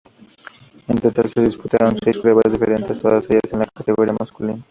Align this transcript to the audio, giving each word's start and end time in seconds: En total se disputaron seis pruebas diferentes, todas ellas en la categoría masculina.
En 0.87 0.97
total 0.99 1.29
se 1.29 1.43
disputaron 1.43 1.95
seis 2.03 2.17
pruebas 2.17 2.51
diferentes, 2.51 2.99
todas 2.99 3.29
ellas 3.29 3.53
en 3.53 3.59
la 3.59 3.65
categoría 3.67 4.13
masculina. 4.19 4.59